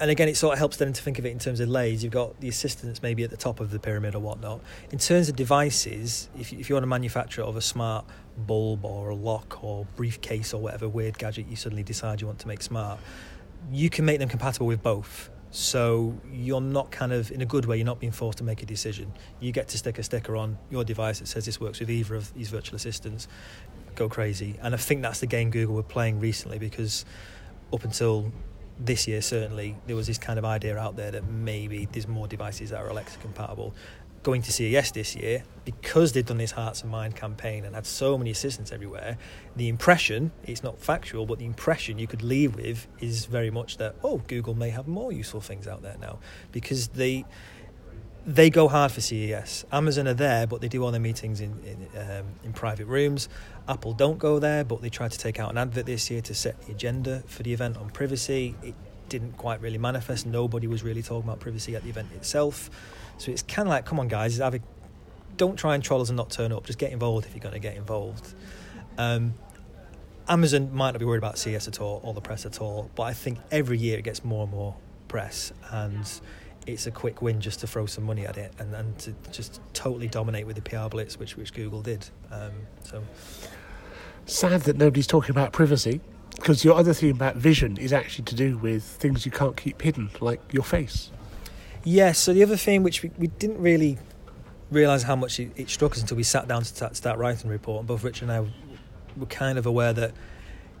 and 0.00 0.10
again, 0.10 0.28
it 0.28 0.36
sort 0.36 0.52
of 0.52 0.58
helps 0.58 0.76
them 0.76 0.92
to 0.92 1.02
think 1.02 1.18
of 1.18 1.26
it 1.26 1.30
in 1.30 1.38
terms 1.38 1.60
of 1.60 1.68
layers. 1.68 2.04
You've 2.04 2.12
got 2.12 2.38
the 2.40 2.48
assistants 2.48 3.02
maybe 3.02 3.24
at 3.24 3.30
the 3.30 3.36
top 3.36 3.58
of 3.58 3.70
the 3.70 3.80
pyramid 3.80 4.14
or 4.14 4.20
whatnot. 4.20 4.60
In 4.92 4.98
terms 4.98 5.28
of 5.28 5.34
devices, 5.34 6.28
if, 6.38 6.52
if 6.52 6.68
you're 6.68 6.82
a 6.82 6.86
manufacturer 6.86 7.44
of 7.44 7.56
a 7.56 7.60
smart 7.60 8.04
bulb 8.46 8.84
or 8.84 9.10
a 9.10 9.14
lock 9.14 9.62
or 9.62 9.86
briefcase 9.96 10.54
or 10.54 10.60
whatever 10.60 10.88
weird 10.88 11.18
gadget 11.18 11.46
you 11.48 11.56
suddenly 11.56 11.82
decide 11.82 12.20
you 12.20 12.26
want 12.26 12.38
to 12.40 12.48
make 12.48 12.62
smart, 12.62 12.98
you 13.70 13.90
can 13.90 14.04
make 14.04 14.18
them 14.18 14.28
compatible 14.28 14.66
with 14.66 14.82
both. 14.82 15.30
So 15.50 16.14
you're 16.30 16.60
not 16.60 16.90
kind 16.90 17.12
of, 17.12 17.30
in 17.30 17.40
a 17.40 17.46
good 17.46 17.64
way, 17.64 17.76
you're 17.78 17.86
not 17.86 18.00
being 18.00 18.12
forced 18.12 18.38
to 18.38 18.44
make 18.44 18.62
a 18.62 18.66
decision. 18.66 19.12
You 19.40 19.50
get 19.50 19.68
to 19.68 19.78
stick 19.78 19.98
a 19.98 20.02
sticker 20.02 20.36
on 20.36 20.58
your 20.70 20.84
device 20.84 21.20
that 21.20 21.26
says 21.26 21.46
this 21.46 21.58
works 21.58 21.80
with 21.80 21.90
either 21.90 22.14
of 22.14 22.32
these 22.34 22.50
virtual 22.50 22.76
assistants. 22.76 23.28
Go 23.94 24.08
crazy. 24.08 24.58
And 24.62 24.74
I 24.74 24.78
think 24.78 25.02
that's 25.02 25.20
the 25.20 25.26
game 25.26 25.50
Google 25.50 25.74
were 25.74 25.82
playing 25.82 26.20
recently 26.20 26.58
because 26.58 27.04
up 27.72 27.84
until 27.84 28.30
this 28.78 29.08
year 29.08 29.20
certainly 29.20 29.74
there 29.86 29.96
was 29.96 30.06
this 30.06 30.18
kind 30.18 30.38
of 30.38 30.44
idea 30.44 30.76
out 30.78 30.96
there 30.96 31.10
that 31.10 31.24
maybe 31.28 31.88
there's 31.90 32.06
more 32.06 32.28
devices 32.28 32.70
that 32.70 32.80
are 32.80 32.88
Alexa 32.88 33.18
compatible. 33.18 33.74
Going 34.22 34.42
to 34.42 34.52
CES 34.52 34.92
this 34.92 35.14
year, 35.14 35.44
because 35.64 36.12
they've 36.12 36.26
done 36.26 36.38
this 36.38 36.50
Hearts 36.50 36.82
and 36.82 36.90
Mind 36.90 37.14
campaign 37.14 37.64
and 37.64 37.74
had 37.74 37.86
so 37.86 38.18
many 38.18 38.30
assistants 38.30 38.72
everywhere, 38.72 39.16
the 39.56 39.68
impression, 39.68 40.32
it's 40.44 40.62
not 40.62 40.80
factual, 40.80 41.24
but 41.24 41.38
the 41.38 41.44
impression 41.44 41.98
you 41.98 42.06
could 42.06 42.22
leave 42.22 42.56
with 42.56 42.88
is 43.00 43.26
very 43.26 43.50
much 43.50 43.76
that, 43.76 43.94
oh, 44.02 44.18
Google 44.26 44.54
may 44.54 44.70
have 44.70 44.88
more 44.88 45.12
useful 45.12 45.40
things 45.40 45.68
out 45.68 45.82
there 45.82 45.96
now. 46.00 46.18
Because 46.52 46.88
they 46.88 47.24
they 48.26 48.50
go 48.50 48.68
hard 48.68 48.92
for 48.92 49.00
CES. 49.00 49.64
Amazon 49.72 50.06
are 50.06 50.14
there, 50.14 50.46
but 50.46 50.60
they 50.60 50.68
do 50.68 50.84
all 50.84 50.90
their 50.90 51.00
meetings 51.00 51.40
in 51.40 51.58
in, 51.64 51.98
um, 51.98 52.26
in 52.44 52.52
private 52.52 52.86
rooms. 52.86 53.28
Apple 53.66 53.94
don't 53.94 54.18
go 54.18 54.38
there, 54.38 54.64
but 54.64 54.82
they 54.82 54.90
tried 54.90 55.12
to 55.12 55.18
take 55.18 55.40
out 55.40 55.50
an 55.50 55.56
advert 55.56 55.86
this 55.86 56.10
year 56.10 56.20
to 56.22 56.34
set 56.34 56.60
the 56.66 56.72
agenda 56.72 57.22
for 57.26 57.42
the 57.42 57.54
event 57.54 57.78
on 57.78 57.88
privacy. 57.88 58.54
It 58.62 58.74
didn't 59.08 59.32
quite 59.36 59.60
really 59.60 59.78
manifest. 59.78 60.26
Nobody 60.26 60.66
was 60.66 60.82
really 60.82 61.02
talking 61.02 61.28
about 61.28 61.40
privacy 61.40 61.74
at 61.76 61.82
the 61.82 61.90
event 61.90 62.08
itself. 62.14 62.70
So 63.18 63.30
it's 63.32 63.42
kind 63.42 63.68
of 63.68 63.70
like, 63.70 63.84
come 63.84 63.98
on, 63.98 64.08
guys, 64.08 64.38
a, 64.38 64.60
don't 65.36 65.56
try 65.56 65.74
and 65.74 65.82
troll 65.82 66.00
us 66.00 66.08
and 66.08 66.16
not 66.16 66.30
turn 66.30 66.52
up. 66.52 66.66
Just 66.66 66.78
get 66.78 66.92
involved 66.92 67.26
if 67.26 67.34
you're 67.34 67.42
going 67.42 67.54
to 67.54 67.60
get 67.60 67.76
involved. 67.76 68.34
Um, 68.96 69.34
Amazon 70.28 70.74
might 70.74 70.90
not 70.90 70.98
be 70.98 71.04
worried 71.04 71.18
about 71.18 71.38
CES 71.38 71.68
at 71.68 71.80
all 71.80 72.00
or 72.04 72.12
the 72.12 72.20
press 72.20 72.44
at 72.44 72.60
all, 72.60 72.90
but 72.94 73.04
I 73.04 73.14
think 73.14 73.38
every 73.50 73.78
year 73.78 73.98
it 73.98 74.02
gets 74.02 74.24
more 74.24 74.42
and 74.42 74.52
more 74.52 74.76
press, 75.08 75.52
and 75.70 76.20
it's 76.66 76.86
a 76.86 76.90
quick 76.90 77.22
win 77.22 77.40
just 77.40 77.60
to 77.60 77.66
throw 77.66 77.86
some 77.86 78.04
money 78.04 78.26
at 78.26 78.36
it 78.36 78.52
and, 78.58 78.74
and 78.74 78.98
to 78.98 79.14
just 79.32 79.60
totally 79.72 80.06
dominate 80.06 80.46
with 80.46 80.56
the 80.56 80.62
PR 80.62 80.88
blitz, 80.88 81.18
which 81.18 81.36
which 81.36 81.54
Google 81.54 81.80
did. 81.80 82.06
Um, 82.30 82.52
so 82.82 83.02
sad 84.26 84.62
that 84.62 84.76
nobody's 84.76 85.06
talking 85.06 85.30
about 85.30 85.52
privacy 85.52 86.02
because 86.38 86.64
your 86.64 86.76
other 86.76 86.94
theme 86.94 87.16
about 87.16 87.36
vision 87.36 87.76
is 87.76 87.92
actually 87.92 88.24
to 88.24 88.34
do 88.34 88.56
with 88.58 88.82
things 88.82 89.26
you 89.26 89.32
can't 89.32 89.56
keep 89.56 89.82
hidden, 89.82 90.10
like 90.20 90.40
your 90.52 90.62
face. 90.62 91.10
Yes. 91.84 92.18
So 92.18 92.32
the 92.32 92.42
other 92.42 92.56
thing 92.56 92.82
which 92.82 93.02
we, 93.02 93.10
we 93.18 93.26
didn't 93.26 93.58
really 93.58 93.98
realise 94.70 95.02
how 95.02 95.16
much 95.16 95.40
it, 95.40 95.50
it, 95.56 95.68
struck 95.68 95.92
us 95.92 96.00
until 96.00 96.16
we 96.16 96.22
sat 96.22 96.46
down 96.46 96.62
to 96.62 96.68
start, 96.68 96.96
start 96.96 97.18
writing 97.18 97.48
the 97.48 97.52
report, 97.52 97.80
and 97.80 97.88
both 97.88 98.04
Richard 98.04 98.28
and 98.28 98.32
I 98.32 98.50
were 99.16 99.26
kind 99.26 99.58
of 99.58 99.66
aware 99.66 99.92
that 99.92 100.12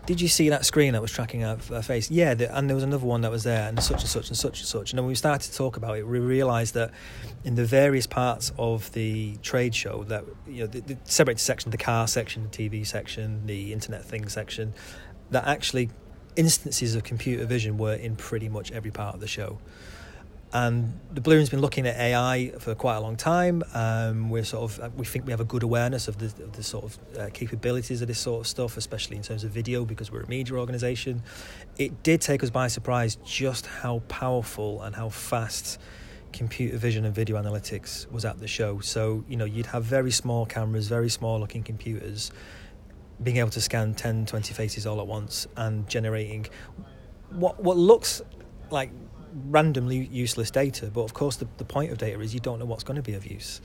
did 0.08 0.22
you 0.22 0.28
see 0.28 0.48
that 0.48 0.64
screen 0.64 0.94
that 0.94 1.02
was 1.02 1.12
tracking 1.12 1.44
our, 1.44 1.58
our 1.70 1.82
face? 1.82 2.10
Yeah, 2.10 2.32
the, 2.32 2.56
and 2.56 2.66
there 2.66 2.74
was 2.74 2.82
another 2.82 3.04
one 3.04 3.20
that 3.20 3.30
was 3.30 3.44
there, 3.44 3.68
and 3.68 3.82
such 3.82 4.00
and 4.00 4.08
such 4.08 4.28
and 4.28 4.38
such 4.38 4.60
and 4.60 4.66
such. 4.66 4.92
And 4.92 5.00
when 5.00 5.06
we 5.06 5.14
started 5.14 5.50
to 5.50 5.54
talk 5.54 5.76
about 5.76 5.98
it, 5.98 6.06
we 6.06 6.18
realised 6.18 6.72
that 6.74 6.92
in 7.44 7.56
the 7.56 7.66
various 7.66 8.06
parts 8.06 8.50
of 8.56 8.90
the 8.92 9.36
trade 9.42 9.74
show, 9.74 10.04
that 10.04 10.24
you 10.46 10.60
know, 10.60 10.66
the, 10.66 10.80
the 10.80 10.96
separated 11.04 11.40
section, 11.40 11.70
the 11.72 11.76
car 11.76 12.08
section, 12.08 12.42
the 12.44 12.48
TV 12.48 12.86
section, 12.86 13.46
the 13.46 13.70
internet 13.70 14.02
thing 14.02 14.30
section, 14.30 14.72
that 15.30 15.46
actually 15.46 15.90
instances 16.36 16.94
of 16.94 17.04
computer 17.04 17.44
vision 17.44 17.78
were 17.78 17.94
in 17.94 18.16
pretty 18.16 18.48
much 18.48 18.70
every 18.72 18.90
part 18.90 19.14
of 19.14 19.20
the 19.20 19.26
show 19.26 19.58
and 20.52 20.98
the 21.12 21.20
Blue 21.20 21.36
Room's 21.36 21.50
been 21.50 21.60
looking 21.60 21.86
at 21.86 21.96
AI 21.96 22.52
for 22.58 22.74
quite 22.74 22.96
a 22.96 23.00
long 23.00 23.16
time. 23.16 23.62
Um, 23.74 24.30
we're 24.30 24.44
sort 24.44 24.80
of 24.80 24.96
we 24.96 25.04
think 25.04 25.26
we 25.26 25.32
have 25.32 25.40
a 25.40 25.44
good 25.44 25.62
awareness 25.62 26.08
of 26.08 26.18
the, 26.18 26.26
of 26.42 26.52
the 26.52 26.62
sort 26.62 26.84
of 26.84 27.18
uh, 27.18 27.28
capabilities 27.32 28.00
of 28.00 28.08
this 28.08 28.18
sort 28.18 28.40
of 28.40 28.46
stuff, 28.46 28.76
especially 28.76 29.16
in 29.16 29.22
terms 29.22 29.44
of 29.44 29.50
video, 29.50 29.84
because 29.84 30.10
we're 30.10 30.22
a 30.22 30.28
media 30.28 30.54
organisation. 30.54 31.22
It 31.76 32.02
did 32.02 32.22
take 32.22 32.42
us 32.42 32.50
by 32.50 32.68
surprise 32.68 33.16
just 33.24 33.66
how 33.66 34.00
powerful 34.08 34.82
and 34.82 34.96
how 34.96 35.10
fast 35.10 35.78
computer 36.32 36.76
vision 36.76 37.04
and 37.04 37.14
video 37.14 37.40
analytics 37.40 38.10
was 38.10 38.24
at 38.24 38.38
the 38.40 38.48
show. 38.48 38.80
So 38.80 39.24
you 39.28 39.36
know 39.36 39.44
you'd 39.44 39.66
have 39.66 39.84
very 39.84 40.10
small 40.10 40.46
cameras, 40.46 40.88
very 40.88 41.10
small 41.10 41.38
looking 41.40 41.62
computers, 41.62 42.32
being 43.22 43.38
able 43.38 43.50
to 43.50 43.60
scan 43.60 43.94
10, 43.94 44.26
20 44.26 44.54
faces 44.54 44.86
all 44.86 45.00
at 45.00 45.06
once 45.06 45.46
and 45.56 45.88
generating 45.88 46.46
what 47.30 47.62
what 47.62 47.76
looks 47.76 48.22
like 48.70 48.90
randomly 49.46 50.06
useless 50.06 50.50
data. 50.50 50.90
But 50.92 51.02
of 51.02 51.14
course, 51.14 51.36
the, 51.36 51.48
the 51.58 51.64
point 51.64 51.92
of 51.92 51.98
data 51.98 52.20
is 52.20 52.34
you 52.34 52.40
don't 52.40 52.58
know 52.58 52.64
what's 52.64 52.84
going 52.84 52.96
to 52.96 53.02
be 53.02 53.14
of 53.14 53.26
use. 53.26 53.60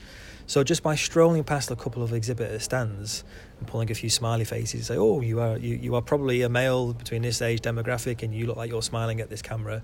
So 0.46 0.62
just 0.62 0.82
by 0.82 0.94
strolling 0.94 1.42
past 1.44 1.70
a 1.70 1.76
couple 1.76 2.02
of 2.02 2.12
exhibitor 2.12 2.58
stands 2.58 3.24
and 3.58 3.66
pulling 3.66 3.90
a 3.90 3.94
few 3.94 4.10
smiley 4.10 4.44
faces, 4.44 4.88
say, 4.88 4.96
"Oh, 4.96 5.20
you 5.20 5.40
are 5.40 5.56
you, 5.56 5.76
you 5.76 5.94
are 5.94 6.02
probably 6.02 6.42
a 6.42 6.48
male 6.48 6.92
between 6.92 7.22
this 7.22 7.40
age 7.40 7.62
demographic, 7.62 8.22
and 8.22 8.34
you 8.34 8.46
look 8.46 8.56
like 8.56 8.70
you're 8.70 8.82
smiling 8.82 9.20
at 9.20 9.30
this 9.30 9.40
camera." 9.40 9.82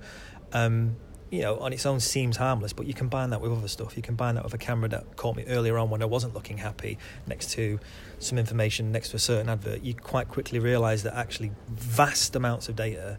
Um, 0.53 0.97
you 1.31 1.43
know, 1.43 1.59
on 1.59 1.73
its 1.73 1.87
own 1.87 2.01
seems 2.01 2.37
harmless, 2.37 2.73
but 2.73 2.87
you 2.87 2.95
combine 2.95 3.31
that 3.31 3.41
with 3.41 3.53
other 3.53 3.69
stuff. 3.69 3.97
You 3.97 4.03
combine 4.03 4.35
that 4.35 4.45
with 4.45 4.55
a 4.55 4.59
camera 4.59 4.89
that 4.89 5.17
caught 5.17 5.37
me 5.37 5.45
earlier 5.47 5.79
on 5.79 5.89
when 5.89 6.03
I 6.03 6.07
wasn't 6.07 6.35
looking 6.35 6.59
happy 6.59 6.99
next 7.27 7.53
to 7.53 7.79
some 8.19 8.37
information 8.37 8.91
next 8.91 9.11
to 9.11 9.17
a 9.17 9.21
certain 9.21 9.49
advert. 9.49 9.83
You 9.83 9.95
quite 9.95 10.29
quickly 10.29 10.59
realise 10.59 11.03
that 11.05 11.17
actually 11.17 11.53
vast 11.69 12.35
amounts 12.35 12.69
of 12.69 12.77
data 12.77 13.19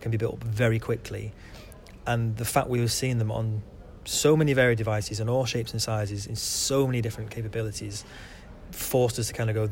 can 0.00 0.10
be 0.10 0.16
built 0.16 0.34
up 0.34 0.44
very 0.44 0.80
quickly 0.80 1.32
and 2.06 2.36
the 2.36 2.44
fact 2.44 2.68
we 2.68 2.80
were 2.80 2.88
seeing 2.88 3.18
them 3.18 3.30
on 3.30 3.62
so 4.04 4.36
many 4.36 4.52
varied 4.52 4.78
devices 4.78 5.20
in 5.20 5.28
all 5.28 5.44
shapes 5.44 5.72
and 5.72 5.80
sizes 5.80 6.26
in 6.26 6.34
so 6.34 6.86
many 6.86 7.00
different 7.00 7.30
capabilities 7.30 8.04
forced 8.72 9.18
us 9.18 9.28
to 9.28 9.32
kind 9.32 9.48
of 9.48 9.54
go 9.54 9.70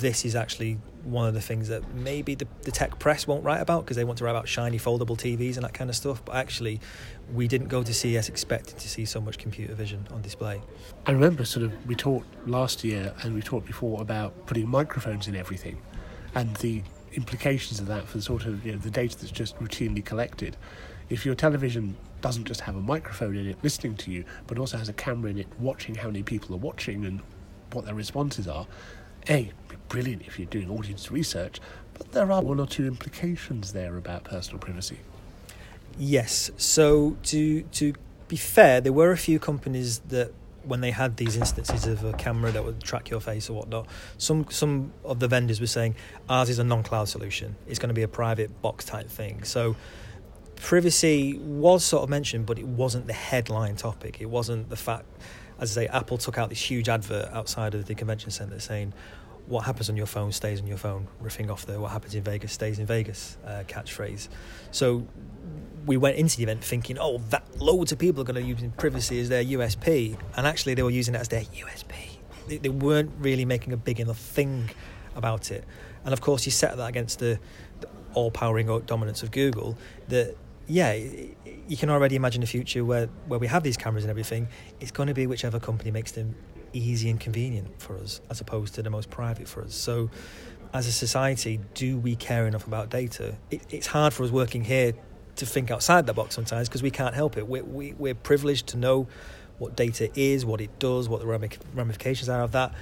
this 0.00 0.24
is 0.24 0.34
actually 0.34 0.78
one 1.06 1.28
of 1.28 1.34
the 1.34 1.40
things 1.40 1.68
that 1.68 1.94
maybe 1.94 2.34
the, 2.34 2.46
the 2.62 2.70
tech 2.70 2.98
press 2.98 3.26
won't 3.26 3.44
write 3.44 3.60
about 3.60 3.84
because 3.84 3.96
they 3.96 4.04
want 4.04 4.18
to 4.18 4.24
write 4.24 4.32
about 4.32 4.48
shiny 4.48 4.78
foldable 4.78 5.16
TVs 5.16 5.56
and 5.56 5.64
that 5.64 5.74
kind 5.74 5.88
of 5.88 5.96
stuff. 5.96 6.24
But 6.24 6.36
actually, 6.36 6.80
we 7.32 7.48
didn't 7.48 7.68
go 7.68 7.82
to 7.82 7.94
CES 7.94 8.28
expecting 8.28 8.78
to 8.78 8.88
see 8.88 9.04
so 9.04 9.20
much 9.20 9.38
computer 9.38 9.74
vision 9.74 10.06
on 10.12 10.22
display. 10.22 10.60
I 11.06 11.12
remember 11.12 11.44
sort 11.44 11.64
of 11.64 11.86
we 11.86 11.94
talked 11.94 12.26
last 12.48 12.84
year 12.84 13.14
and 13.22 13.34
we 13.34 13.42
talked 13.42 13.66
before 13.66 14.02
about 14.02 14.46
putting 14.46 14.68
microphones 14.68 15.28
in 15.28 15.36
everything 15.36 15.80
and 16.34 16.54
the 16.56 16.82
implications 17.12 17.80
of 17.80 17.86
that 17.86 18.06
for 18.06 18.18
the 18.18 18.22
sort 18.22 18.44
of 18.44 18.64
you 18.66 18.72
know, 18.72 18.78
the 18.78 18.90
data 18.90 19.16
that's 19.18 19.30
just 19.30 19.58
routinely 19.58 20.04
collected 20.04 20.56
if 21.08 21.24
your 21.24 21.34
television 21.34 21.96
doesn't 22.20 22.44
just 22.44 22.62
have 22.62 22.76
a 22.76 22.80
microphone 22.80 23.36
in 23.36 23.46
it 23.46 23.56
listening 23.62 23.94
to 23.96 24.10
you, 24.10 24.24
but 24.46 24.58
also 24.58 24.76
has 24.76 24.88
a 24.88 24.92
camera 24.92 25.30
in 25.30 25.38
it 25.38 25.46
watching 25.58 25.94
how 25.94 26.08
many 26.08 26.22
people 26.22 26.54
are 26.54 26.58
watching 26.58 27.04
and 27.04 27.20
what 27.72 27.84
their 27.84 27.94
responses 27.94 28.48
are, 28.48 28.66
A, 29.28 29.52
brilliant 29.88 30.22
if 30.26 30.38
you're 30.38 30.48
doing 30.48 30.70
audience 30.70 31.10
research, 31.10 31.60
but 31.94 32.12
there 32.12 32.30
are 32.30 32.42
one 32.42 32.60
or 32.60 32.66
two 32.66 32.86
implications 32.86 33.72
there 33.72 33.96
about 33.96 34.24
personal 34.24 34.58
privacy. 34.58 34.98
Yes. 35.98 36.50
So 36.56 37.16
to 37.24 37.62
to 37.62 37.94
be 38.28 38.36
fair, 38.36 38.80
there 38.80 38.92
were 38.92 39.12
a 39.12 39.16
few 39.16 39.38
companies 39.38 40.00
that 40.08 40.32
when 40.64 40.80
they 40.80 40.90
had 40.90 41.16
these 41.16 41.36
instances 41.36 41.86
of 41.86 42.04
a 42.04 42.12
camera 42.14 42.50
that 42.50 42.64
would 42.64 42.82
track 42.82 43.08
your 43.08 43.20
face 43.20 43.48
or 43.48 43.54
whatnot, 43.54 43.86
some 44.18 44.46
some 44.50 44.92
of 45.04 45.20
the 45.20 45.28
vendors 45.28 45.60
were 45.60 45.66
saying 45.66 45.94
ours 46.28 46.48
is 46.48 46.58
a 46.58 46.64
non-cloud 46.64 47.08
solution. 47.08 47.56
It's 47.66 47.78
going 47.78 47.88
to 47.88 47.94
be 47.94 48.02
a 48.02 48.08
private 48.08 48.60
box 48.62 48.84
type 48.84 49.08
thing. 49.08 49.44
So 49.44 49.76
privacy 50.56 51.38
was 51.38 51.84
sort 51.84 52.02
of 52.02 52.08
mentioned, 52.10 52.46
but 52.46 52.58
it 52.58 52.66
wasn't 52.66 53.06
the 53.06 53.12
headline 53.12 53.76
topic. 53.76 54.20
It 54.20 54.26
wasn't 54.26 54.68
the 54.68 54.76
fact, 54.76 55.06
as 55.58 55.76
I 55.76 55.82
say, 55.82 55.88
Apple 55.88 56.18
took 56.18 56.38
out 56.38 56.48
this 56.48 56.70
huge 56.70 56.88
advert 56.88 57.30
outside 57.32 57.74
of 57.74 57.86
the 57.86 57.94
convention 57.94 58.30
center 58.30 58.58
saying, 58.58 58.92
"What 59.46 59.64
happens 59.64 59.88
on 59.88 59.96
your 59.96 60.06
phone 60.06 60.32
stays 60.32 60.60
on 60.60 60.66
your 60.66 60.76
phone." 60.76 61.08
Riffing 61.22 61.50
off 61.50 61.66
the 61.66 61.80
"What 61.80 61.92
happens 61.92 62.14
in 62.14 62.22
Vegas 62.22 62.52
stays 62.52 62.78
in 62.78 62.86
Vegas" 62.86 63.36
uh, 63.46 63.64
catchphrase. 63.66 64.28
So 64.70 65.06
we 65.86 65.96
went 65.96 66.16
into 66.16 66.36
the 66.36 66.42
event 66.42 66.62
thinking, 66.62 66.98
"Oh, 66.98 67.18
that 67.30 67.60
loads 67.60 67.92
of 67.92 67.98
people 67.98 68.20
are 68.22 68.24
going 68.24 68.42
to 68.42 68.46
use 68.46 68.62
privacy 68.76 69.20
as 69.20 69.28
their 69.28 69.44
USP," 69.44 70.18
and 70.36 70.46
actually 70.46 70.74
they 70.74 70.82
were 70.82 70.90
using 70.90 71.14
it 71.14 71.20
as 71.20 71.28
their 71.28 71.42
USP. 71.42 72.18
They, 72.48 72.58
they 72.58 72.68
weren't 72.68 73.12
really 73.18 73.44
making 73.44 73.72
a 73.72 73.76
big 73.76 74.00
enough 74.00 74.18
thing 74.18 74.70
about 75.14 75.50
it. 75.50 75.64
And 76.04 76.12
of 76.12 76.20
course, 76.20 76.46
you 76.46 76.52
set 76.52 76.76
that 76.76 76.88
against 76.88 77.18
the, 77.18 77.38
the 77.80 77.88
all-powering 78.14 78.66
dominance 78.86 79.22
of 79.22 79.30
Google. 79.30 79.76
That 80.08 80.36
yeah, 80.66 80.92
you 81.68 81.76
can 81.76 81.90
already 81.90 82.16
imagine 82.16 82.42
a 82.42 82.46
future 82.46 82.84
where, 82.84 83.06
where 83.26 83.38
we 83.38 83.46
have 83.46 83.62
these 83.62 83.76
cameras 83.76 84.04
and 84.04 84.10
everything. 84.10 84.48
It's 84.80 84.90
going 84.90 85.08
to 85.08 85.14
be 85.14 85.26
whichever 85.26 85.60
company 85.60 85.90
makes 85.90 86.12
them 86.12 86.34
easy 86.72 87.08
and 87.10 87.18
convenient 87.18 87.80
for 87.80 87.96
us, 87.98 88.20
as 88.30 88.40
opposed 88.40 88.74
to 88.74 88.82
the 88.82 88.90
most 88.90 89.10
private 89.10 89.48
for 89.48 89.62
us. 89.62 89.74
So, 89.74 90.10
as 90.72 90.86
a 90.86 90.92
society, 90.92 91.60
do 91.74 91.98
we 91.98 92.16
care 92.16 92.46
enough 92.46 92.66
about 92.66 92.90
data? 92.90 93.36
It, 93.50 93.62
it's 93.70 93.86
hard 93.86 94.12
for 94.12 94.24
us 94.24 94.30
working 94.30 94.64
here 94.64 94.92
to 95.36 95.46
think 95.46 95.70
outside 95.70 96.06
the 96.06 96.14
box 96.14 96.34
sometimes 96.34 96.68
because 96.68 96.82
we 96.82 96.90
can't 96.90 97.14
help 97.14 97.36
it. 97.36 97.46
We're, 97.46 97.64
we, 97.64 97.92
we're 97.92 98.14
privileged 98.14 98.68
to 98.68 98.76
know 98.76 99.06
what 99.58 99.76
data 99.76 100.10
is, 100.18 100.44
what 100.44 100.60
it 100.60 100.78
does, 100.78 101.08
what 101.08 101.20
the 101.20 101.26
ramifications 101.26 102.28
are 102.28 102.42
of 102.42 102.52
that. 102.52 102.74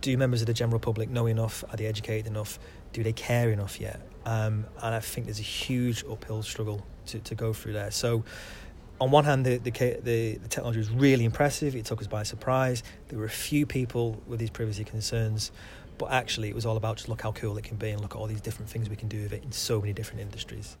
Do 0.00 0.16
members 0.16 0.40
of 0.40 0.46
the 0.46 0.54
general 0.54 0.78
public 0.78 1.08
know 1.08 1.26
enough? 1.26 1.64
Are 1.70 1.76
they 1.76 1.86
educated 1.86 2.26
enough? 2.26 2.58
Do 2.92 3.02
they 3.02 3.12
care 3.12 3.50
enough 3.50 3.80
yet? 3.80 4.00
Um, 4.26 4.66
and 4.82 4.94
I 4.94 5.00
think 5.00 5.26
there's 5.26 5.40
a 5.40 5.42
huge 5.42 6.04
uphill 6.04 6.42
struggle 6.42 6.84
to, 7.08 7.18
to 7.20 7.34
go 7.34 7.52
through 7.52 7.74
there. 7.74 7.90
So, 7.90 8.24
on 9.00 9.10
one 9.10 9.24
hand, 9.24 9.46
the, 9.46 9.58
the, 9.58 9.70
the, 9.70 10.38
the 10.38 10.48
technology 10.48 10.78
was 10.78 10.90
really 10.90 11.24
impressive. 11.24 11.76
It 11.76 11.84
took 11.84 12.00
us 12.00 12.08
by 12.08 12.24
surprise. 12.24 12.82
There 13.08 13.18
were 13.18 13.26
a 13.26 13.30
few 13.30 13.64
people 13.64 14.20
with 14.26 14.40
these 14.40 14.50
privacy 14.50 14.82
concerns, 14.84 15.52
but 15.98 16.10
actually, 16.10 16.48
it 16.48 16.54
was 16.54 16.66
all 16.66 16.76
about 16.76 16.96
just 16.96 17.08
look 17.08 17.22
how 17.22 17.32
cool 17.32 17.56
it 17.58 17.64
can 17.64 17.76
be 17.76 17.90
and 17.90 18.00
look 18.00 18.14
at 18.14 18.18
all 18.18 18.26
these 18.26 18.40
different 18.40 18.70
things 18.70 18.88
we 18.88 18.96
can 18.96 19.08
do 19.08 19.22
with 19.22 19.32
it 19.32 19.44
in 19.44 19.52
so 19.52 19.80
many 19.80 19.92
different 19.92 20.20
industries. 20.20 20.76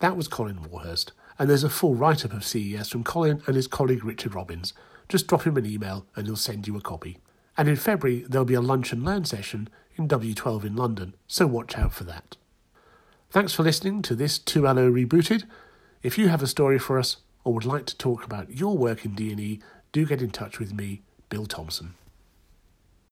That 0.00 0.16
was 0.16 0.28
Colin 0.28 0.62
Warhurst, 0.62 1.12
and 1.38 1.48
there's 1.48 1.64
a 1.64 1.70
full 1.70 1.94
write 1.94 2.24
up 2.24 2.32
of 2.32 2.44
CES 2.44 2.88
from 2.90 3.04
Colin 3.04 3.42
and 3.46 3.56
his 3.56 3.66
colleague 3.66 4.04
Richard 4.04 4.34
Robbins. 4.34 4.72
Just 5.08 5.26
drop 5.26 5.46
him 5.46 5.56
an 5.56 5.66
email 5.66 6.06
and 6.16 6.26
he'll 6.26 6.36
send 6.36 6.66
you 6.66 6.76
a 6.76 6.80
copy. 6.80 7.18
And 7.56 7.68
in 7.68 7.76
February, 7.76 8.24
there'll 8.28 8.44
be 8.44 8.54
a 8.54 8.60
lunch 8.60 8.92
and 8.92 9.04
learn 9.04 9.24
session 9.24 9.68
in 9.96 10.08
W12 10.08 10.64
in 10.64 10.76
London, 10.76 11.14
so 11.26 11.46
watch 11.46 11.78
out 11.78 11.92
for 11.92 12.04
that. 12.04 12.36
Thanks 13.28 13.52
for 13.52 13.64
listening 13.64 14.02
to 14.02 14.14
this 14.14 14.38
2LO 14.38 14.90
Rebooted. 14.90 15.44
If 16.02 16.16
you 16.16 16.28
have 16.28 16.42
a 16.42 16.46
story 16.46 16.78
for 16.78 16.96
us 16.98 17.16
or 17.44 17.52
would 17.52 17.64
like 17.64 17.84
to 17.86 17.98
talk 17.98 18.24
about 18.24 18.50
your 18.50 18.78
work 18.78 19.04
in 19.04 19.14
D&E, 19.14 19.60
do 19.92 20.06
get 20.06 20.22
in 20.22 20.30
touch 20.30 20.58
with 20.60 20.72
me, 20.72 21.02
Bill 21.28 21.44
Thompson. 21.44 21.94